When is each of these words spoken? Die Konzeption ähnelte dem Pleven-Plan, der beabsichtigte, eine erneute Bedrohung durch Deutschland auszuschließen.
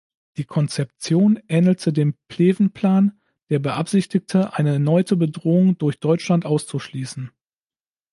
Die 0.37 0.45
Konzeption 0.45 1.39
ähnelte 1.47 1.93
dem 1.93 2.15
Pleven-Plan, 2.27 3.21
der 3.51 3.59
beabsichtigte, 3.59 4.51
eine 4.55 4.73
erneute 4.73 5.15
Bedrohung 5.15 5.77
durch 5.77 5.99
Deutschland 5.99 6.43
auszuschließen. 6.43 7.29